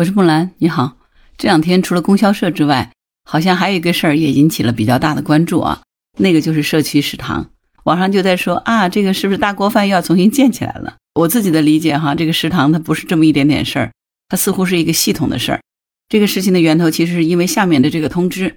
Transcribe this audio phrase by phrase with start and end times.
[0.00, 0.96] 我是木兰，你好。
[1.36, 2.90] 这两天除了供销社之外，
[3.28, 5.82] 好像还有一个事儿也引起了比较大的关注啊，
[6.16, 7.50] 那个就是社区食堂。
[7.84, 10.96] 网上就在说啊，这个是不是大锅饭又要重新建起来了？
[11.16, 13.92] 我自己的理解哈，这个食堂它不是这么一点点事儿，
[14.30, 15.60] 它似乎是一个系统的事儿。
[16.08, 18.56] 这个事情的源头其实是因为下面的这个通知。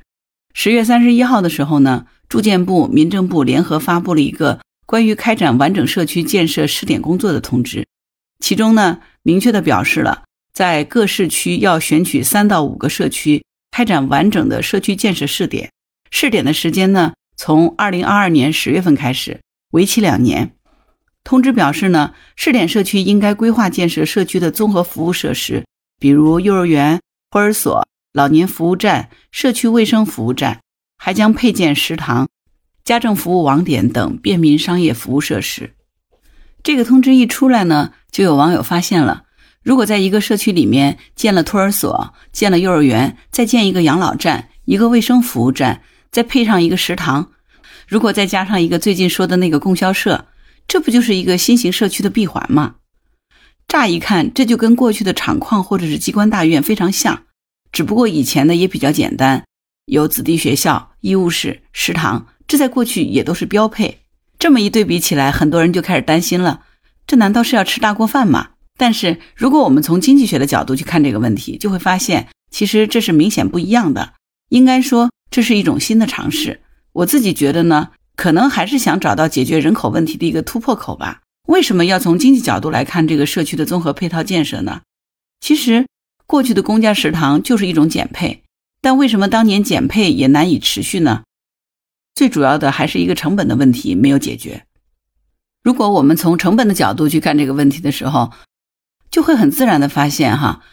[0.54, 7.86] 十月三十一号的时候呢，住建部、民政部联合发布了一个关于开展完整社区建设试点工作的通知，
[8.40, 10.24] 其中呢，明确的表示了。
[10.54, 15.72] 在各市区要选取三到五个社区开展完整的社区建设试点，
[16.12, 20.56] 试点的时间呢，从二零二二年十月份开始，为期两年。
[21.24, 25.66] 通知表示呢，试点社区应该规划建设社区的综合服务设施，
[26.00, 30.60] 比如幼儿园、托儿所、老年服务站、社区卫生服务站，
[30.98, 32.30] 还将配建食堂、
[32.84, 35.74] 家政服务网点等便民商业服务设施。
[36.62, 39.24] 这个通知一出来呢，就有网友发现了。
[39.64, 47.32] 如果在一个社区里面建了托儿所、建了幼儿园，再建一个养老站、一个卫生服务站，再配上一个食堂，
[47.88, 50.26] 如果再加上一个最近说的那个供销社，
[50.68, 52.76] 这不就是一个新型社区的闭环吗？
[53.68, 57.24] 乍一看，这就跟过去的厂矿或者是机关大院非常像，
[57.72, 59.46] 只不过以前的也比较简单，
[59.86, 64.02] 有子弟学校、医务室、食堂，这在过去也都是标配。
[64.38, 66.64] 这么一对比起来，很多人就开始担心了：
[67.08, 68.50] 这难道是要吃大锅饭吗？
[68.78, 74.14] 但是，如果我们从经济学的角度去看这个问题，就会发现，其实这是明显不一样的。
[74.50, 76.62] 应该说，这是一种新的尝试。
[76.92, 81.22] 我自己觉得呢，可能还是想找到解决人口问题的一个突破口吧。
[81.48, 84.82] 为什么要从经济角度来看这个社区的综合配套建设呢？
[85.40, 85.86] 其实，
[86.26, 88.44] 过去的公家食堂就是一种减配，
[88.82, 91.24] 但为什么当年减配也难以持续呢？
[92.16, 94.66] 最主要的还是一个成本的问题没有解决。
[95.64, 98.32] 如果我们从成本的角度去看这个问题的时候，
[99.14, 100.64] 就会很自然的发现，哈，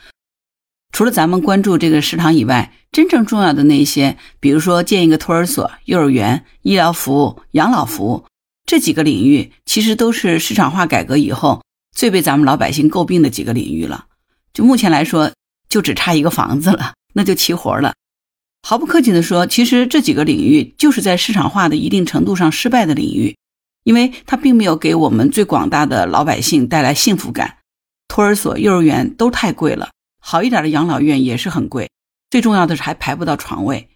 [0.93, 8.25] 除了咱们关注这个食堂以外，真正重要的那些，比如说建一个托儿所、幼儿园、医疗服务、养老服务
[8.65, 11.63] 这几个领域，其实都是市场化改革以后
[11.95, 14.07] 最被咱们老百姓诟病的几个领域了。
[14.55, 15.31] 就目前来说，
[15.69, 17.93] 就只差一个房子了，那就齐活了。
[18.67, 23.37] 毫不客气的说，其实这几个领域就是在市场化的一定程度上失败的领域，
[23.85, 27.59] 因为它并没有给我们最广大的老百姓带来幸福感。
[28.11, 29.91] 托儿所、幼儿园都太贵了，
[30.21, 31.89] 好一点的养老院也是很贵，
[32.29, 33.89] 最重要的是还排不到床位，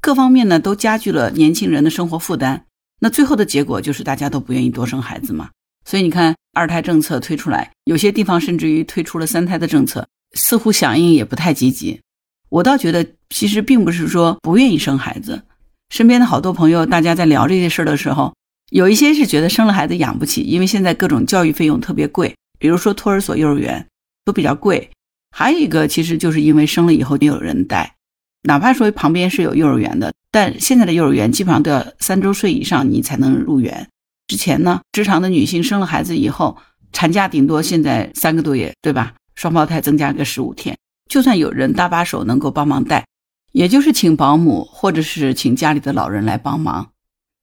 [0.00, 2.64] 各方面呢都加剧了年轻人的生活负担。
[2.98, 5.50] 那最后的结果就是大家都不愿意多生孩子嘛。
[5.84, 12.00] 所以你看，二胎政策推出来，有些地方甚至于推出了三胎的政策，似乎响应也不太积极。
[12.48, 15.42] 我倒觉得，其实并不是说不愿意生孩子。
[15.90, 18.34] 身边的好多朋友，大家在聊这些事儿的时候，
[18.70, 22.34] 有一些是觉得生了孩子养不起，因为现在各种教育费用特别贵。
[22.58, 23.86] 比如说托儿所、幼儿园
[24.24, 24.90] 都比较贵，
[25.30, 27.94] 还有一个其实就是因为生了以后没有人带，
[28.42, 33.88] 哪怕说旁边是有幼儿园的，但现在的幼儿园基本上都要三周岁以上你才能入园。
[34.26, 36.58] 之前呢，职场的女性生了孩子以后，
[36.92, 39.14] 产假顶多现在三个多月，对吧？
[39.34, 40.76] 双胞胎增加个十五天，
[41.08, 43.06] 就算有人搭把手能够帮忙带，
[43.52, 46.90] 也就是请保姆或者是请家里的老人来帮忙。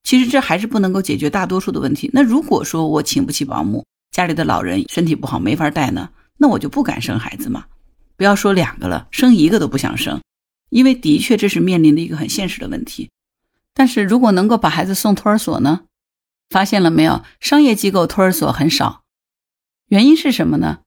[0.04, 2.08] 其实这还是不能够解决大多数的问题。
[2.12, 3.84] 那如果说我请不起保姆，
[4.16, 7.66] 家里的老人身体不好没法带呢，那我就不敢生孩子嘛。
[8.16, 10.22] 不要说两个了，生一个都不想生，
[10.70, 13.10] 因为的确这是面临的一个很现实的问题。
[13.74, 15.82] 但是如果能够把孩子送托儿所呢？
[16.48, 17.22] 发现了没有？
[17.40, 19.02] 商业机构托儿所很少，
[19.88, 20.78] 原因是什么呢？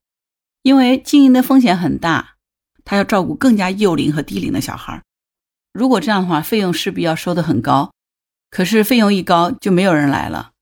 [0.64, 2.34] 因为经营的风险很大，
[2.84, 5.04] 他要照顾更加幼龄和低龄的小孩。
[5.72, 7.92] 如果这样的话，费用势必要收得很高。
[8.50, 10.54] 可是费用一高，就没有人来了。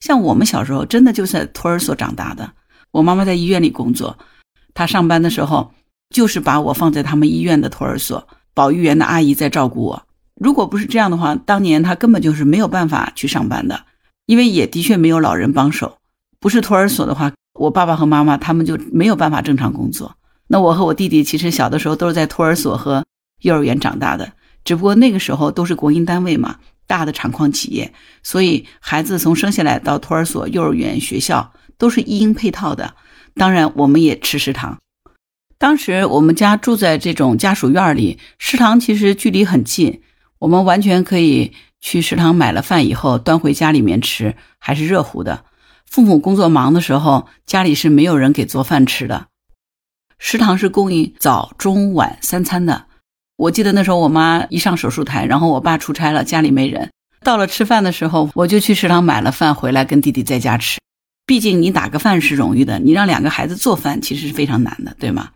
[0.00, 2.50] 像我们小时候，真的就是在托儿所长大的。
[2.90, 4.18] 我妈妈在医院里工作，
[4.74, 5.72] 她上班的时候
[6.08, 10.02] 就是把我放在他们医院的托儿所，保育员的阿姨在照顾我。
[10.34, 13.84] 如果不是这样的话，当年她根本就是没有办法去上班的，
[14.26, 15.98] 因为也的确没有老人帮手。
[16.40, 20.16] 不是托儿所的话，我爸爸和妈妈他们就没有办法正常工作。
[20.48, 23.04] 那我和我弟弟其实小的时候都是在托儿所和
[23.42, 24.32] 幼儿园长大的，
[24.64, 26.56] 只不过那个时候都是国营单位嘛。
[26.90, 27.94] 大的厂矿企业，
[28.24, 32.96] 所以孩子从生下来到托儿所、幼儿园、学校都是一应配套的。
[33.36, 34.76] 当然，我们也吃食堂。
[35.56, 40.02] 当时我们家住在这种家属院里，食堂其实距离很近，
[40.40, 45.44] 我们完全可以去食堂买了饭以后端回家里面吃，还是热乎的。
[45.86, 49.28] 父母工作忙的时候，家里是没有人给做饭吃的。
[50.18, 52.86] 食堂是供应早、中、晚三餐的。
[53.40, 56.90] 我记得那时候我妈一上手术台，然后我爸出差了，家里没人。
[57.22, 60.78] 到了吃饭的时候，我就去食堂买了饭回来跟弟弟在家吃。
[61.24, 65.30] 毕竟你打个饭是容易的，你让两个孩子做饭其实是非常难的，对吗？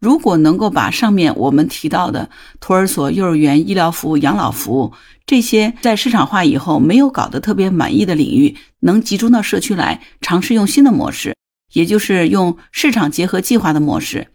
[0.00, 2.28] 如果能够把上面我们提到的
[2.60, 4.92] 托儿所、幼儿园、医疗服务、养老服务
[5.24, 11.34] 这些在市场化以后没有搞得特别满意的领域，能集中到社区来尝试用新的模式，
[11.72, 14.28] 也就是用市场结合计划的模式，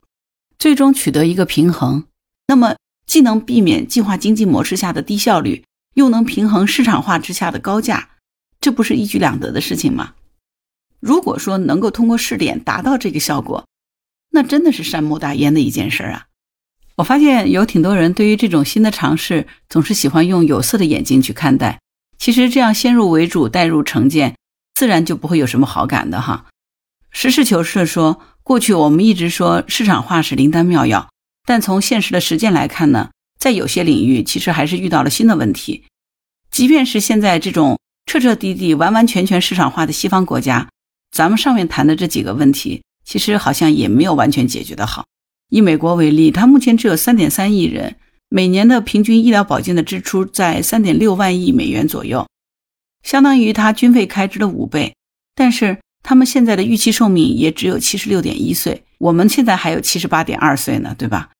[0.57, 2.05] 最终取得一个平衡，
[2.47, 2.75] 那么
[3.05, 5.63] 既能避免计划经济模式下的低效率，
[5.95, 8.09] 又能平衡市场化之下的高价，
[8.59, 10.13] 这不是一举两得的事情吗？
[10.99, 13.65] 如果说能够通过试点达到这个效果，
[14.31, 16.25] 那真的是善莫大焉的一件事儿啊！
[16.95, 21.79] 我发现有挺多人对于这种新的尝试，总是喜欢用有色的眼睛去看待。
[22.17, 24.35] 其实这样先入为主、带入成见，
[24.73, 26.45] 自然就不会有什么好感的哈。
[27.11, 31.09] 实事求是的说，过去我们一直说市场化是灵丹妙药，
[31.45, 35.83] 但从现实的实践来看呢，在有些领域其实还是遇到了新的问题。
[36.51, 40.69] 即便是现在这种彻彻底底、完完全全市场化的西方国家，
[41.11, 42.81] 咱们上面谈的这几个问题。
[43.05, 45.05] 其实好像也没有完全解决的好。
[45.51, 47.97] 以美国为例，它目前只有三点三亿人，
[48.29, 52.27] 每年的平均医疗保健的支出在三点六万亿美元左右，
[53.03, 54.95] 相当于它军费开支的五倍。
[55.35, 55.77] 但是
[56.07, 61.31] 他们现在的预期寿命也只有七十六点一岁，我们现在还有七十八点二岁呢，对吧？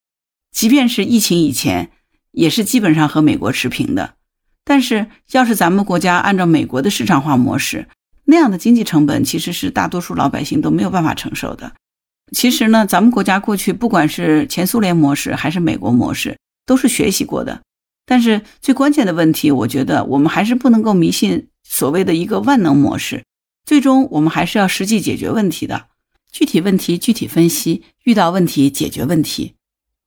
[0.52, 1.92] 即便是疫情以前，
[2.32, 4.16] 也是基本上和美国持平的。
[4.64, 7.88] 但是要是咱们国家按照美国的市场化模式，
[8.26, 11.74] 那样的经济成本其实是大多数老百姓都没有办法承受的。
[12.32, 17.62] 其实呢，咱们国家过去不管是前苏联模式还是美国模式，都是学习过的。
[18.08, 23.24] 但是最关键的问题，我觉得我们还是不能够迷信所谓的一个万能模式。
[23.66, 25.88] 最终我们还是要实际解决问题的，
[26.32, 29.56] 具体问题具体分析，遇到问题解决问题。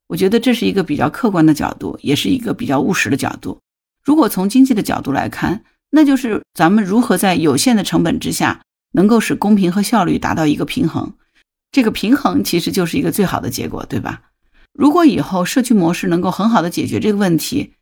[0.06, 3.60] 我觉得这是一个比较客观的角度，也是一个比较务实的角度。
[4.02, 8.62] 如果从经济的角度来看，那就是咱们如何在有限的成本之下，
[8.92, 11.12] 能够使公平和效率达到一个平衡。
[11.72, 14.22] 这个平衡其实就是一个最好的结果，对吧？
[14.72, 17.74] 如果以后社区模式能够很好的解决这个问题，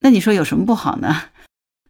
[0.00, 1.22] 那你说有什么不好呢？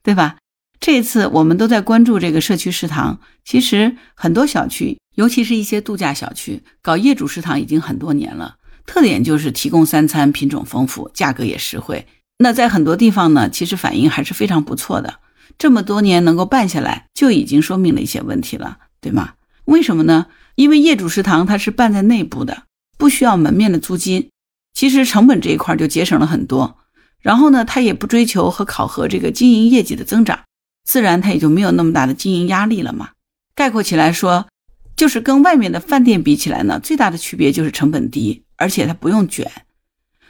[0.03, 0.37] 对吧？
[0.85, 8.57] 这次我们都在关注这个社区食堂，其实很多小区，尤其是一些度假小区，搞业主食堂已经很多年了。
[8.85, 12.09] 特点就是提供三餐，品种丰富，价格也实惠。
[12.39, 15.21] 那在很多地方呢，其实反应还是非常不错的。
[15.57, 19.35] 这么多年能够办下来，就已经说明了一些问题了，对吗？
[19.67, 20.27] 为什么呢？
[20.57, 22.65] 因为业主食堂它是办在内部的，
[22.99, 24.31] 不需要门面的租金，
[24.75, 26.79] 其实成本这一块就节省了很多。
[27.21, 30.41] 然后呢，它也不追求和考核这个经营业绩的增长，
[30.85, 33.11] 自然它也就没有那么大的经营压力了嘛。
[33.55, 34.49] 概括起来说，
[34.97, 39.51] 就是跟外面的饭店比起来呢，最大的区别就是成本低，而且它不用卷。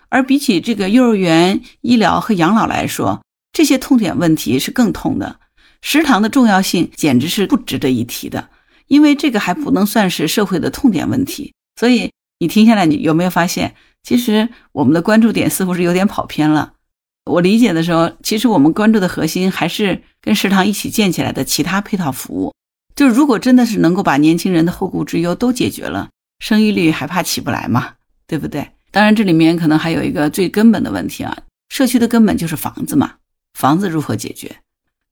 [0.08, 5.40] 而比起这个幼儿园、医疗和养老来说，这些痛点问题是更痛的，
[5.80, 8.50] 食堂的重要性简直是不值得一提的，
[8.88, 11.54] 因为这个还不能算是社会的痛点问题。
[11.76, 16.74] 所以你听下来，你有没有发现，其实我们的关注点似乎是有点跑偏了？
[17.24, 22.52] 我理解的时候，其实我们关注的核心还是跟食堂一起建起来的其他配套服务。
[22.94, 26.10] 就是如果真的是能够把年轻人的后顾之忧都解决了，
[26.40, 27.94] 生育率还怕起不来吗？
[28.26, 28.70] 对不对？
[28.90, 31.36] 当然，这里面可能还有一个最根本的问题啊，
[31.70, 33.14] 社区的根本就是房子嘛。
[33.58, 34.56] 房子如何解决？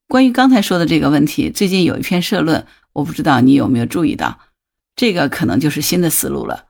[0.09, 4.41] 关于刚才说的这个问题，最近有一篇社论，我不知道你有没有注意到，
[4.97, 6.67] 这个可能就是新的思路了。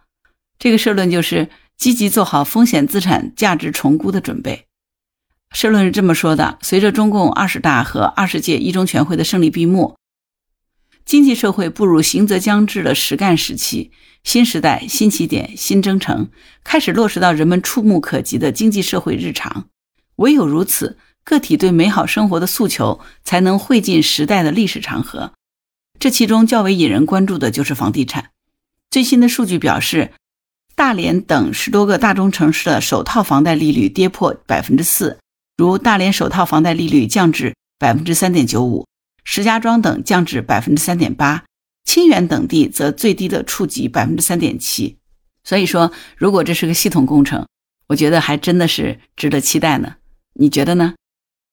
[0.59, 4.67] 这个社论就是积极做好风险资产价值重估的准备。
[5.53, 9.97] 社论是这么说的：随着中共二十大和二十届一中全会的胜利闭幕，
[11.05, 13.91] 经济社会步入行则将至的实干时期，
[14.25, 16.31] 新时代、新起点、新征程
[16.65, 19.67] 开始落实到人们触目可及的经济社会日常。
[20.17, 20.99] 唯有如此。
[21.23, 25.35] 个体对美好生活的诉求才能汇进时代的历史长河，
[25.99, 28.31] 这其中较为引人关注的就是房地产。
[28.91, 30.13] 最新的数据表示，
[30.75, 35.19] 大连等十多个大中城市的首套房贷利率跌破百分之四，
[35.61, 38.87] 如大连首套房贷利率降至百分之三点九五，
[39.25, 41.45] 石家庄等降至百分之三点八，
[41.85, 44.97] 清远等地则最低的触及百分之三点七。
[45.45, 47.47] 所以说，如果这是个系统工程，
[47.89, 49.97] 我觉得还真的是值得期待呢。
[50.33, 50.95] 你觉得呢？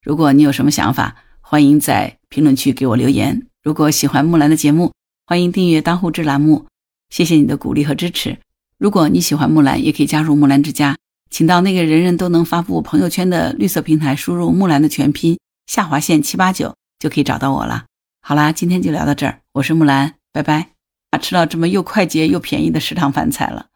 [0.01, 3.45] 如果你有什么想法，欢迎在评论区给我留言。
[3.61, 4.93] 如果喜欢木兰的节目，
[5.25, 6.65] 欢迎订阅当户知栏目。
[7.09, 8.37] 谢谢你的鼓励和支持。
[8.77, 10.95] 如果你喜欢木兰，也可以加入木兰之家，
[11.29, 17.85] 请到那个人人都能发布朋友圈的绿色平台，输入木兰的全拼下划线七八九，就可以找到我了。
[18.21, 20.69] 好啦，今天就聊到这儿，我是木兰，拜拜。
[21.11, 23.67] 啊，吃到这么又快捷又便宜的食堂饭菜了。